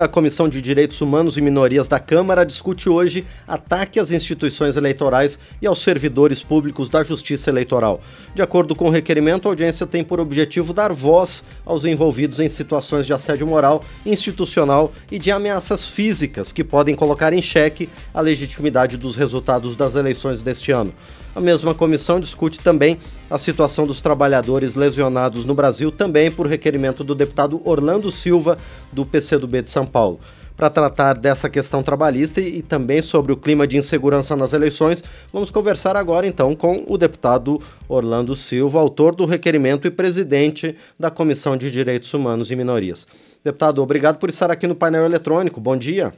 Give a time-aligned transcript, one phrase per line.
[0.00, 5.40] A Comissão de Direitos Humanos e Minorias da Câmara discute hoje ataque às instituições eleitorais
[5.60, 8.00] e aos servidores públicos da Justiça Eleitoral.
[8.32, 12.48] De acordo com o requerimento, a audiência tem por objetivo dar voz aos envolvidos em
[12.48, 18.20] situações de assédio moral, institucional e de ameaças físicas que podem colocar em xeque a
[18.20, 20.94] legitimidade dos resultados das eleições deste ano.
[21.34, 22.98] A mesma comissão discute também
[23.30, 28.56] a situação dos trabalhadores lesionados no Brasil, também por requerimento do deputado Orlando Silva,
[28.92, 30.18] do PCdoB de São Paulo.
[30.58, 35.52] Para tratar dessa questão trabalhista e também sobre o clima de insegurança nas eleições, vamos
[35.52, 41.56] conversar agora então com o deputado Orlando Silva, autor do requerimento e presidente da Comissão
[41.56, 43.06] de Direitos Humanos e Minorias.
[43.44, 45.60] Deputado, obrigado por estar aqui no painel eletrônico.
[45.60, 46.12] Bom dia.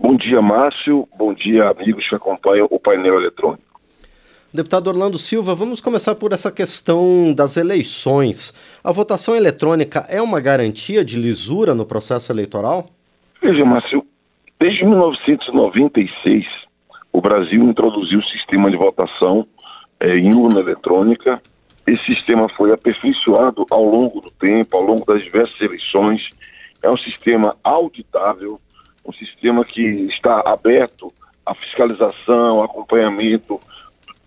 [0.00, 1.06] Bom dia, Márcio.
[1.16, 3.69] Bom dia, amigos que acompanham o painel eletrônico.
[4.52, 8.52] Deputado Orlando Silva, vamos começar por essa questão das eleições.
[8.82, 12.90] A votação eletrônica é uma garantia de lisura no processo eleitoral?
[13.40, 14.04] Veja, Márcio,
[14.58, 16.44] desde 1996,
[17.12, 19.46] o Brasil introduziu o sistema de votação
[20.00, 21.40] é, em urna eletrônica.
[21.86, 26.28] Esse sistema foi aperfeiçoado ao longo do tempo, ao longo das diversas eleições.
[26.82, 28.60] É um sistema auditável,
[29.06, 31.12] um sistema que está aberto
[31.46, 33.60] à fiscalização, acompanhamento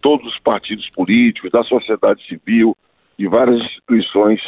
[0.04, 2.78] todos os partidos políticos, da sociedade civil,
[3.18, 4.42] de várias instituições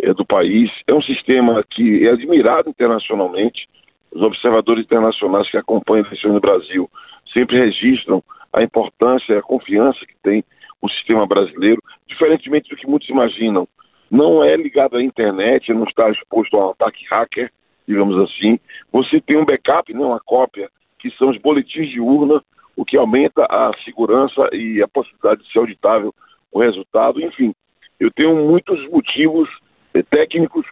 [0.00, 0.70] eh, do país.
[0.86, 3.68] É um sistema que é admirado internacionalmente.
[4.10, 6.90] Os observadores internacionais que acompanham a eleição no Brasil
[7.32, 10.42] sempre registram a importância e a confiança que tem
[10.80, 13.68] o sistema brasileiro, diferentemente do que muitos imaginam.
[14.10, 17.52] Não é ligado à internet, não está exposto a um ataque hacker,
[17.86, 18.58] digamos assim.
[18.90, 22.42] Você tem um backup, não uma cópia, que são os boletins de urna
[22.76, 26.14] o que aumenta a segurança e a possibilidade de ser auditável
[26.50, 27.20] o resultado.
[27.20, 27.54] Enfim,
[27.98, 29.48] eu tenho muitos motivos
[29.94, 30.66] eh, técnicos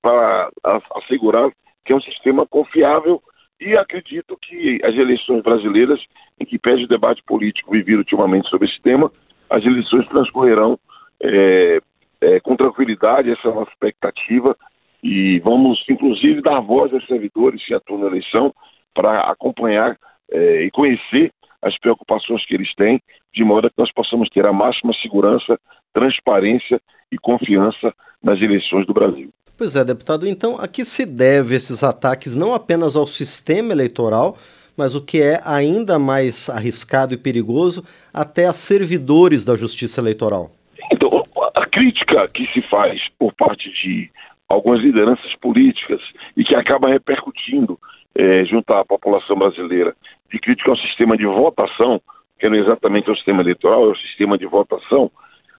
[0.00, 0.50] para
[0.96, 1.50] assegurar
[1.84, 3.22] que é um sistema confiável
[3.60, 6.00] e acredito que as eleições brasileiras,
[6.40, 9.10] em que pede o debate político vivido ultimamente sobre esse tema,
[9.48, 10.78] as eleições transcorrerão
[11.22, 11.80] é,
[12.20, 14.56] é, com tranquilidade, essa é a nossa expectativa,
[15.02, 18.54] e vamos, inclusive, dar voz aos servidores que atuam na eleição
[18.94, 19.96] para acompanhar
[20.32, 23.00] é, e conhecer as preocupações que eles têm,
[23.32, 25.58] de modo que nós possamos ter a máxima segurança,
[25.94, 29.30] transparência e confiança nas eleições do Brasil.
[29.56, 34.36] Pois é, deputado, então a que se deve esses ataques não apenas ao sistema eleitoral,
[34.76, 40.50] mas o que é ainda mais arriscado e perigoso, até a servidores da justiça eleitoral?
[40.90, 41.22] Então,
[41.54, 44.10] a crítica que se faz por parte de
[44.48, 46.00] algumas lideranças políticas
[46.36, 47.78] e que acaba repercutindo
[48.22, 49.96] é, junto à população brasileira
[50.30, 52.00] de crítica ao sistema de votação,
[52.38, 55.10] que não é exatamente o sistema eleitoral, é o sistema de votação,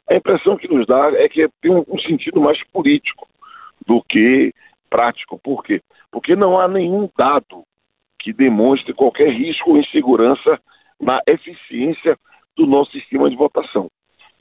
[0.10, 3.28] a impressão que nos dá é que tem um, um sentido mais político
[3.86, 4.54] do que
[4.90, 5.38] prático.
[5.40, 5.82] Por quê?
[6.10, 7.64] Porque não há nenhum dado
[8.20, 10.58] que demonstre qualquer risco ou insegurança
[11.02, 12.18] na eficiência
[12.56, 13.90] do nosso sistema de votação.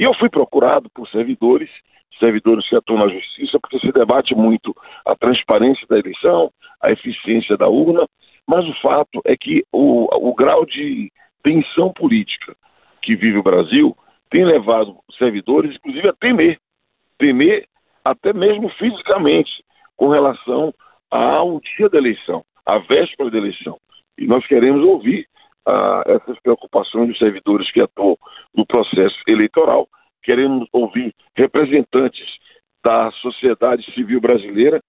[0.02, 1.70] E eu fui procurado por servidores,
[2.18, 4.74] servidores que atuam na justiça, porque se debate muito
[5.06, 6.50] a transparência da eleição,
[6.82, 8.04] a eficiência da urna,
[8.44, 11.08] mas o fato é que o, o grau de
[11.44, 12.56] tensão política
[13.00, 13.96] que vive o Brasil
[14.28, 16.58] tem levado servidores, inclusive, a temer,
[17.16, 17.68] temer
[18.04, 19.62] até mesmo fisicamente,
[19.96, 20.74] com relação
[21.12, 23.78] ao dia da eleição, à véspera da eleição.
[24.18, 25.28] E nós queremos ouvir
[25.64, 28.18] ah, essas preocupações dos servidores que atuam
[28.56, 29.88] no processo eleitoral,
[30.22, 32.26] queremos ouvir representantes
[32.84, 34.82] da sociedade civil brasileira,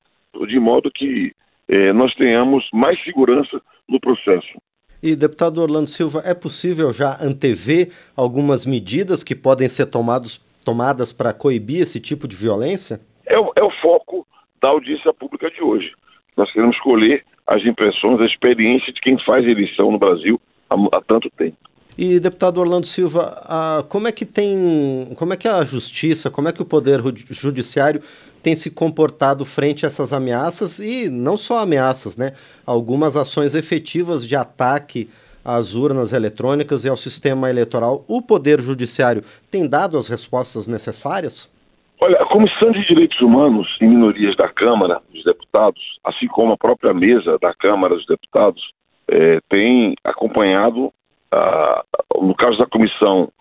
[0.47, 1.31] de modo que
[1.67, 4.59] eh, nós tenhamos mais segurança no processo.
[5.01, 11.11] E, deputado Orlando Silva, é possível já antever algumas medidas que podem ser tomados, tomadas
[11.11, 12.99] para coibir esse tipo de violência?
[13.27, 14.25] É, é o foco
[14.61, 15.91] da audiência pública de hoje.
[16.37, 21.01] Nós queremos escolher as impressões, a experiência de quem faz eleição no Brasil há, há
[21.01, 21.57] tanto tempo.
[21.97, 26.47] E deputado Orlando Silva, a, como é que tem, como é que a justiça, como
[26.47, 28.01] é que o poder judiciário
[28.41, 32.33] tem se comportado frente a essas ameaças e não só ameaças, né?
[32.65, 35.09] Algumas ações efetivas de ataque
[35.45, 38.03] às urnas eletrônicas e ao sistema eleitoral.
[38.07, 41.49] O poder judiciário tem dado as respostas necessárias?
[42.01, 46.57] Olha, a Comissão de Direitos Humanos e Minorias da Câmara dos Deputados, assim como a
[46.57, 48.61] própria mesa da Câmara dos Deputados,
[49.07, 50.91] é, tem acompanhado,
[51.33, 51.83] ah,
[52.21, 53.31] no caso da Comissão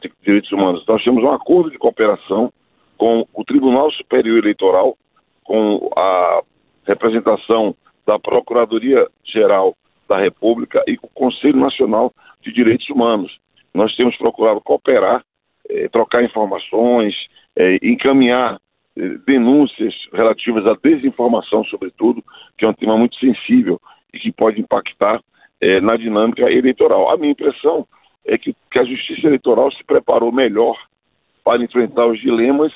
[0.00, 2.52] de Direitos Humanos, nós temos um acordo de cooperação
[2.96, 4.96] com o Tribunal Superior Eleitoral,
[5.42, 6.42] com a
[6.86, 7.74] representação
[8.06, 9.74] da Procuradoria Geral
[10.08, 13.36] da República e com o Conselho Nacional de Direitos Humanos.
[13.74, 15.24] Nós temos procurado cooperar,
[15.68, 17.14] eh, trocar informações,
[17.56, 18.60] eh, encaminhar
[18.96, 22.22] eh, denúncias relativas à desinformação, sobretudo,
[22.56, 23.80] que é um tema muito sensível
[24.12, 25.20] e que pode impactar
[25.64, 27.10] é, na dinâmica eleitoral.
[27.10, 27.86] A minha impressão
[28.26, 30.76] é que, que a Justiça Eleitoral se preparou melhor
[31.42, 32.70] para enfrentar os dilemas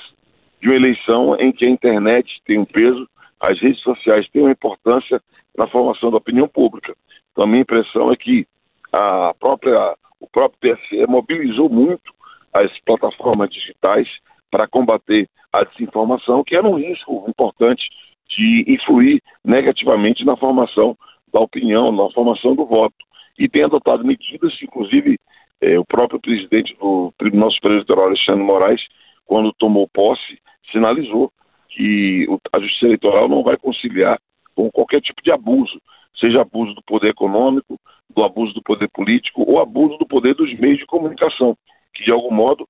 [0.59, 3.07] de uma eleição em que a internet tem um peso,
[3.39, 5.21] as redes sociais têm uma importância
[5.55, 6.95] na formação da opinião pública.
[7.31, 8.47] Então, a minha impressão é que
[8.91, 12.11] a própria, o próprio TSE mobilizou muito
[12.51, 14.07] as plataformas digitais
[14.49, 17.83] para combater a desinformação, que era um risco importante
[18.27, 20.97] de influir negativamente na formação
[21.31, 22.95] da opinião, na formação do voto.
[23.37, 25.17] E tem adotado medidas, inclusive
[25.61, 28.81] eh, o próprio presidente do Tribunal Superior Eleitoral, Alexandre Moraes,
[29.25, 30.39] quando tomou posse,
[30.71, 31.31] sinalizou
[31.69, 34.19] que a Justiça Eleitoral não vai conciliar
[34.55, 35.79] com qualquer tipo de abuso,
[36.19, 37.79] seja abuso do poder econômico,
[38.13, 41.55] do abuso do poder político ou abuso do poder dos meios de comunicação,
[41.93, 42.67] que de algum modo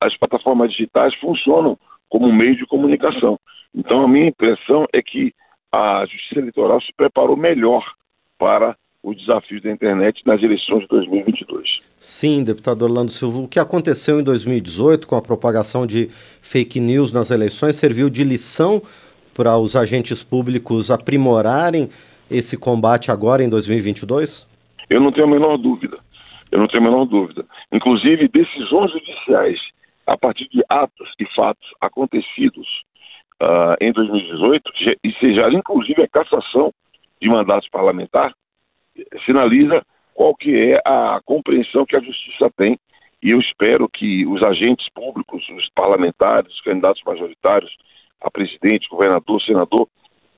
[0.00, 1.78] as plataformas digitais funcionam
[2.08, 3.38] como meio de comunicação.
[3.74, 5.32] Então, a minha impressão é que
[5.72, 7.84] a Justiça Eleitoral se preparou melhor
[8.38, 11.78] para os desafios da internet nas eleições de 2022.
[11.98, 16.08] Sim, deputado Orlando Silva, o que aconteceu em 2018 com a propagação de
[16.42, 18.82] fake news nas eleições serviu de lição
[19.34, 21.88] para os agentes públicos aprimorarem
[22.30, 24.46] esse combate agora em 2022?
[24.88, 25.98] Eu não tenho a menor dúvida.
[26.50, 27.46] Eu não tenho a menor dúvida.
[27.72, 29.58] Inclusive, decisões judiciais
[30.06, 32.66] a partir de atos e fatos acontecidos
[33.42, 34.72] uh, em 2018,
[35.02, 36.72] e seja inclusive a cassação
[37.20, 38.34] de mandatos parlamentares,
[39.24, 39.84] sinaliza
[40.14, 42.78] qual que é a compreensão que a justiça tem
[43.22, 47.70] e eu espero que os agentes públicos, os parlamentares, os candidatos majoritários,
[48.20, 49.88] a presidente, governador, senador,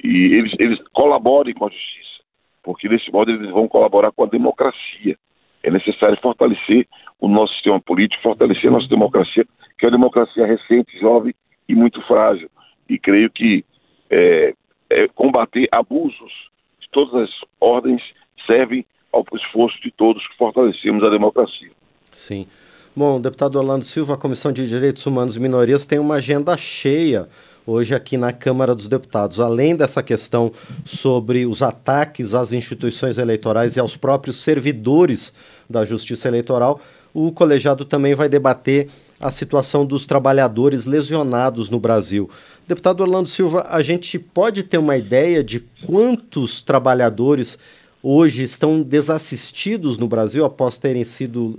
[0.03, 2.23] e eles, eles colaborem com a justiça,
[2.63, 5.17] porque desse modo eles vão colaborar com a democracia.
[5.63, 6.89] É necessário fortalecer
[7.21, 9.47] o nosso sistema político, fortalecer a nossa democracia,
[9.79, 11.33] que é uma democracia recente, jovem
[11.69, 12.51] e muito frágil.
[12.93, 13.65] E creio que
[14.11, 14.53] é,
[14.91, 16.33] é, combater abusos
[16.79, 18.03] de todas as ordens
[18.47, 21.71] servem ao esforço de todos que fortalecemos a democracia.
[22.13, 22.47] Sim.
[22.95, 27.27] Bom, deputado Orlando Silva, a Comissão de Direitos Humanos e Minorias tem uma agenda cheia
[27.67, 29.41] hoje aqui na Câmara dos Deputados.
[29.41, 30.53] Além dessa questão
[30.85, 35.35] sobre os ataques às instituições eleitorais e aos próprios servidores
[35.71, 36.79] da Justiça Eleitoral,
[37.15, 38.89] o colegiado também vai debater
[39.23, 42.29] a situação dos trabalhadores lesionados no Brasil.
[42.67, 47.57] Deputado Orlando Silva, a gente pode ter uma ideia de quantos trabalhadores
[48.03, 51.55] hoje estão desassistidos no Brasil após terem sido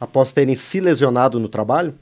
[0.00, 1.94] após terem se lesionado no trabalho?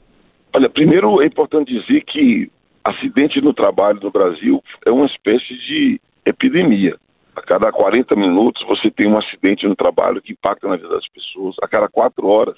[0.53, 2.49] Olha, primeiro é importante dizer que
[2.83, 6.95] acidente no trabalho no Brasil é uma espécie de epidemia.
[7.35, 11.07] A cada 40 minutos você tem um acidente no trabalho que impacta na vida das
[11.09, 11.55] pessoas.
[11.61, 12.57] A cada quatro horas,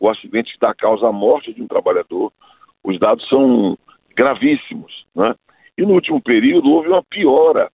[0.00, 2.32] o acidente que dá causa à morte de um trabalhador.
[2.82, 3.78] Os dados são
[4.16, 5.04] gravíssimos.
[5.14, 5.34] Né?
[5.76, 7.70] E no último período houve uma piora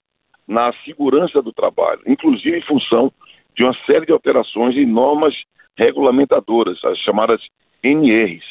[0.47, 3.13] na segurança do trabalho, inclusive em função
[3.57, 5.35] de uma série de alterações em normas
[5.77, 7.41] regulamentadoras, as chamadas
[7.83, 8.45] NRs.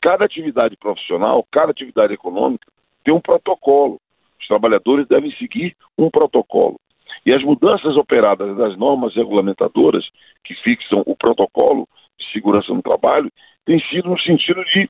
[0.00, 2.66] Cada atividade profissional, cada atividade econômica
[3.04, 4.00] tem um protocolo.
[4.40, 6.76] Os trabalhadores devem seguir um protocolo.
[7.24, 10.04] E as mudanças operadas das normas regulamentadoras
[10.44, 11.88] que fixam o protocolo
[12.32, 13.30] segurança no trabalho
[13.64, 14.88] têm sido no sentido de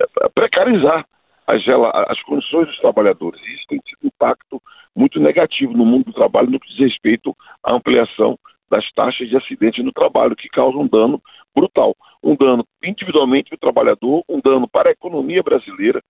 [0.00, 1.06] eh, precarizar
[1.46, 1.62] as,
[2.08, 3.40] as condições dos trabalhadores.
[3.40, 4.62] E isso tem tido um impacto
[4.94, 8.38] muito negativo no mundo do trabalho no que diz respeito à ampliação
[8.70, 11.20] das taxas de acidente no trabalho, que causam um dano
[11.54, 11.94] brutal.
[12.22, 16.00] Um dano individualmente para o trabalhador, um dano para a economia brasileira.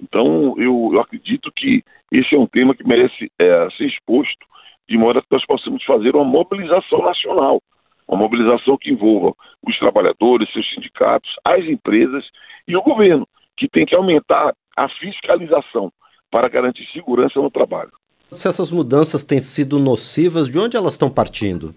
[0.00, 4.46] Então, eu, eu acredito que esse é um tema que merece é, ser exposto,
[4.88, 7.60] de modo que nós possamos fazer uma mobilização nacional,
[8.08, 9.34] uma mobilização que envolva
[9.66, 12.24] os trabalhadores, seus sindicatos, as empresas
[12.66, 15.92] e o governo, que tem que aumentar a fiscalização
[16.30, 17.92] para garantir segurança no trabalho.
[18.30, 21.74] Se essas mudanças têm sido nocivas, de onde elas estão partindo?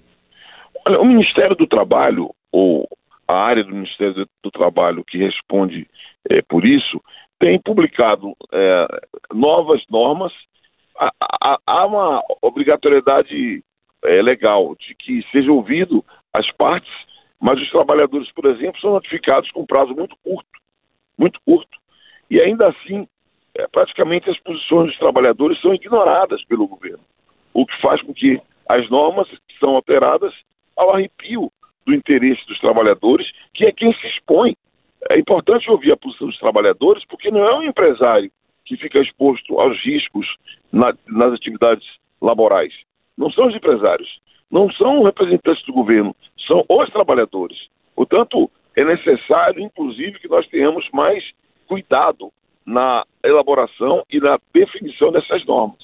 [0.86, 2.88] Olha, o Ministério do Trabalho, ou
[3.28, 5.88] a área do Ministério do Trabalho que responde
[6.30, 7.02] é, por isso,
[7.40, 8.88] tem publicado é,
[9.34, 10.34] novas normas.
[10.98, 13.64] Há, há, há uma obrigatoriedade
[14.04, 16.92] é, legal de que seja ouvido as partes,
[17.40, 20.50] mas os trabalhadores, por exemplo, são notificados com prazo muito curto,
[21.18, 21.78] muito curto.
[22.30, 23.08] E ainda assim,
[23.56, 27.04] é, praticamente as posições dos trabalhadores são ignoradas pelo governo,
[27.54, 29.28] o que faz com que as normas
[29.60, 30.34] são alteradas
[30.76, 31.52] ao arrepio
[31.86, 34.56] do interesse dos trabalhadores, que é quem se expõe.
[35.10, 38.32] É importante ouvir a posição dos trabalhadores, porque não é um empresário
[38.66, 40.28] que fica exposto aos riscos
[40.72, 41.88] na, nas atividades
[42.22, 42.74] laborais.
[43.18, 44.20] Não são os empresários,
[44.52, 46.16] não são representantes do governo,
[46.48, 47.58] são os trabalhadores.
[47.96, 51.24] Portanto, é necessário, inclusive, que nós tenhamos mais
[51.68, 52.32] cuidado
[52.66, 55.78] na elaboração e na definição dessas normas.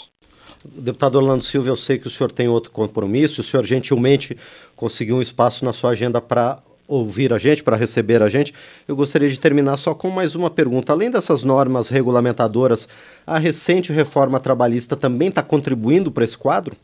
[0.63, 4.35] Deputado Orlando Silva, eu sei que o senhor tem outro compromisso, o senhor gentilmente
[4.75, 8.53] conseguiu um espaço na sua agenda para ouvir a gente, para receber a gente.
[8.87, 10.93] Eu gostaria de terminar só com mais uma pergunta.
[10.93, 12.87] Além dessas normas regulamentadoras,
[13.25, 16.75] a recente reforma trabalhista também está contribuindo para esse quadro?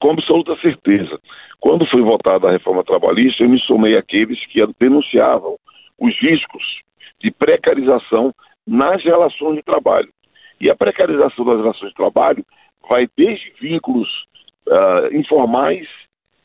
[0.00, 1.20] Com absoluta certeza.
[1.60, 5.56] Quando foi votada a reforma trabalhista, eu me somei àqueles que denunciavam
[5.98, 6.80] os riscos
[7.22, 8.34] de precarização
[8.66, 10.08] nas relações de trabalho.
[10.58, 12.44] E a precarização das relações de trabalho
[12.88, 14.08] vai desde vínculos
[14.66, 15.86] uh, informais,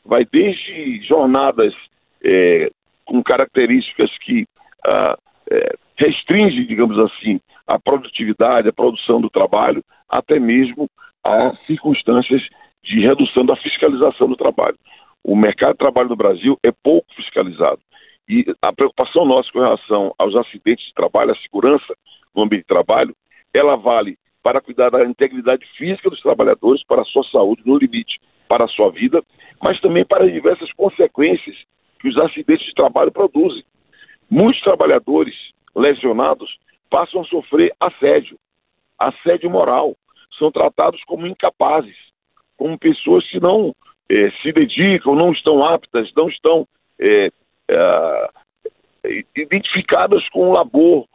[0.04, 1.74] vai desde jornadas
[2.22, 2.70] eh,
[3.04, 4.42] com características que
[4.86, 5.18] uh,
[5.50, 10.88] eh, restringem, digamos assim, a produtividade, a produção do trabalho, até mesmo
[11.24, 12.42] a circunstâncias
[12.86, 14.78] de redução da fiscalização do trabalho.
[15.22, 17.80] O mercado de trabalho no Brasil é pouco fiscalizado.
[18.28, 21.94] E a preocupação nossa com relação aos acidentes de trabalho, a segurança
[22.34, 23.14] no ambiente de trabalho,
[23.52, 28.20] ela vale para cuidar da integridade física dos trabalhadores, para a sua saúde, no limite,
[28.48, 29.22] para a sua vida,
[29.60, 31.56] mas também para as diversas consequências
[31.98, 33.64] que os acidentes de trabalho produzem.
[34.30, 35.34] Muitos trabalhadores
[35.74, 36.56] lesionados
[36.88, 38.38] passam a sofrer assédio,
[38.98, 39.96] assédio moral,
[40.38, 41.96] são tratados como incapazes,
[42.56, 43.74] como pessoas que não
[44.10, 46.66] eh, se dedicam, não estão aptas, não estão
[46.98, 47.30] eh,
[47.68, 48.30] eh,
[49.36, 51.06] identificadas com o labor,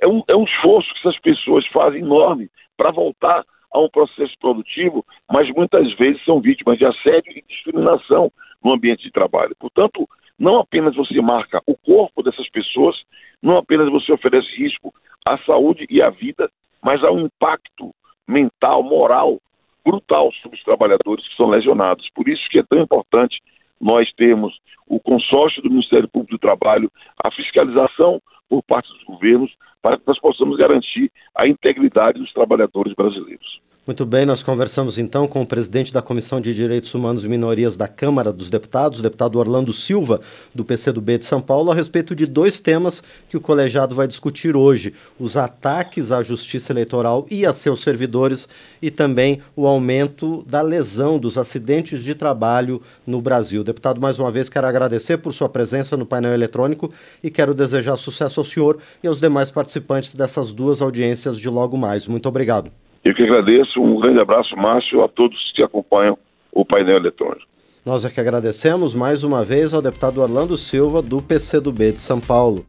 [0.00, 4.34] é um, é um esforço que essas pessoas fazem enorme para voltar a um processo
[4.40, 9.54] produtivo, mas muitas vezes são vítimas de assédio e discriminação no ambiente de trabalho.
[9.58, 12.96] Portanto, não apenas você marca o corpo dessas pessoas,
[13.42, 14.94] não apenas você oferece risco
[15.26, 16.50] à saúde e à vida,
[16.82, 17.94] mas há um impacto
[18.26, 19.40] mental, moral,
[19.88, 22.10] brutal sobre os trabalhadores que são lesionados.
[22.14, 23.40] Por isso que é tão importante
[23.80, 24.54] nós termos
[24.86, 26.90] o consórcio do Ministério Público do Trabalho,
[27.24, 32.92] a fiscalização por parte dos governos, para que nós possamos garantir a integridade dos trabalhadores
[32.94, 33.60] brasileiros.
[33.88, 37.74] Muito bem, nós conversamos então com o presidente da Comissão de Direitos Humanos e Minorias
[37.74, 40.20] da Câmara dos Deputados, o deputado Orlando Silva,
[40.54, 44.54] do PCdoB de São Paulo, a respeito de dois temas que o colegiado vai discutir
[44.54, 48.46] hoje: os ataques à justiça eleitoral e a seus servidores,
[48.82, 53.64] e também o aumento da lesão dos acidentes de trabalho no Brasil.
[53.64, 56.92] Deputado, mais uma vez quero agradecer por sua presença no painel eletrônico
[57.24, 61.78] e quero desejar sucesso ao senhor e aos demais participantes dessas duas audiências de logo
[61.78, 62.06] mais.
[62.06, 62.70] Muito obrigado.
[63.04, 66.18] Eu que agradeço, um grande abraço, Márcio, a todos que acompanham
[66.52, 67.46] o painel eletrônico.
[67.84, 72.20] Nós é que agradecemos mais uma vez ao deputado Orlando Silva, do PCdoB de São
[72.20, 72.66] Paulo.